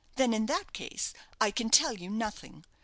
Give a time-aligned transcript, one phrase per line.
[0.15, 2.65] Then, in that case, I can tell you nothing.